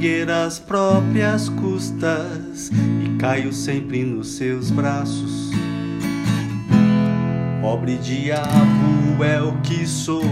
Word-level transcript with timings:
erguer 0.00 0.26
próprias 0.66 1.50
custas 1.50 2.70
e 3.04 3.18
caio 3.18 3.52
sempre 3.52 4.02
nos 4.02 4.28
seus 4.28 4.70
braços. 4.70 5.50
Pobre 7.60 7.96
diabo 7.98 9.22
é 9.22 9.42
o 9.42 9.60
que 9.60 9.86
sou. 9.86 10.24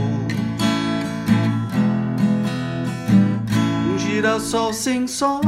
Um 3.93 3.99
girassol 3.99 4.73
sem 4.73 5.07
sol, 5.07 5.43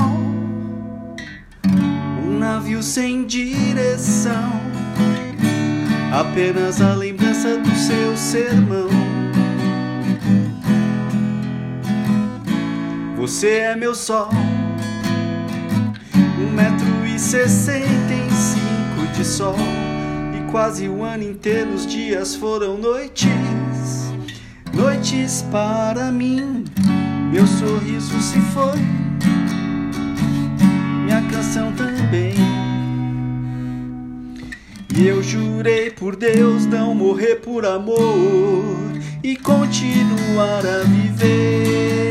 um 2.22 2.38
navio 2.38 2.82
sem 2.82 3.24
direção. 3.24 4.52
Apenas 6.12 6.82
a 6.82 6.94
lembrança 6.94 7.56
do 7.56 7.74
seu 7.74 8.14
sermão. 8.18 8.99
Você 13.20 13.58
é 13.58 13.76
meu 13.76 13.94
sol, 13.94 14.30
um 16.38 16.52
metro 16.54 17.06
e 17.06 17.18
sessenta 17.18 18.14
e 18.14 18.30
cinco 18.32 19.12
de 19.14 19.22
sol 19.22 19.56
quase 20.50 20.88
o 20.88 21.04
ano 21.04 21.24
inteiro 21.24 21.74
os 21.74 21.86
dias 21.86 22.34
foram 22.34 22.78
noites, 22.78 23.30
noites 24.72 25.44
para 25.52 26.10
mim. 26.10 26.64
Meu 27.30 27.46
sorriso 27.46 28.18
se 28.22 28.40
foi, 28.40 28.78
minha 31.04 31.20
canção 31.30 31.72
também. 31.72 32.32
E 34.96 35.06
eu 35.06 35.22
jurei 35.22 35.90
por 35.90 36.16
Deus 36.16 36.64
não 36.64 36.94
morrer 36.94 37.36
por 37.36 37.66
amor 37.66 38.92
e 39.22 39.36
continuar 39.36 40.64
a 40.66 40.84
viver. 40.84 42.09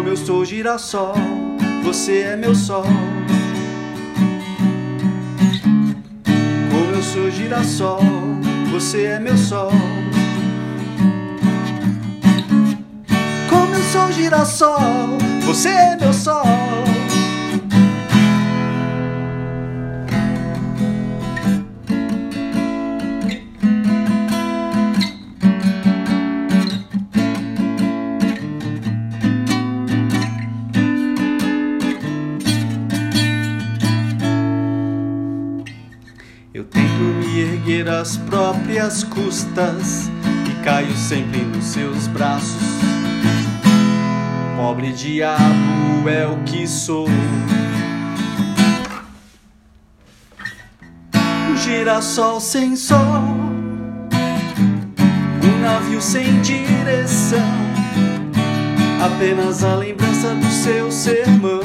Como 0.00 0.08
eu 0.08 0.16
sou 0.16 0.42
girassol, 0.46 1.12
você 1.84 2.20
é 2.20 2.34
meu 2.34 2.54
sol. 2.54 2.86
sou 7.02 7.30
girassol, 7.30 8.00
você 8.70 9.04
é 9.04 9.20
meu 9.20 9.36
sol. 9.36 9.70
Como 13.50 13.74
eu 13.74 13.82
sou 13.92 14.10
girassol, 14.12 15.18
você 15.44 15.68
é 15.68 15.96
meu 15.96 16.14
sol. 16.14 16.46
Às 37.78 38.16
próprias 38.16 39.04
custas 39.04 40.10
e 40.50 40.64
caio 40.64 40.92
sempre 40.96 41.40
nos 41.40 41.66
seus 41.66 42.08
braços. 42.08 42.80
Pobre 44.56 44.92
diabo 44.92 46.08
é 46.08 46.26
o 46.26 46.42
que 46.42 46.66
sou. 46.66 47.06
Um 51.14 51.56
girassol 51.56 52.40
sem 52.40 52.74
sol, 52.74 53.22
um 55.44 55.60
navio 55.62 56.02
sem 56.02 56.40
direção, 56.42 57.38
apenas 59.00 59.62
a 59.62 59.76
lembrança 59.76 60.34
do 60.34 60.50
seu 60.50 60.90
sermão. 60.90 61.60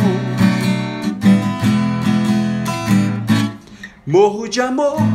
Morro 4.05 4.47
de 4.47 4.61
amor 4.61 5.14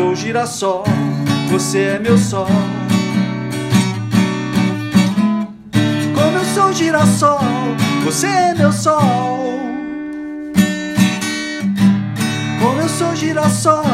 Sou 0.00 0.16
girassol, 0.16 0.84
você 1.50 1.78
é 1.78 1.98
meu 1.98 2.16
sol. 2.16 2.46
Como 6.14 6.38
eu 6.38 6.44
sou 6.54 6.72
girassol, 6.72 7.38
você 8.02 8.26
é 8.26 8.54
meu 8.54 8.72
sol. 8.72 9.60
Como 12.62 12.80
eu 12.80 12.88
sou 12.88 13.14
girassol, 13.14 13.84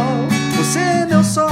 você 0.56 0.78
é 0.78 1.06
meu 1.06 1.25
sol. 1.25 1.46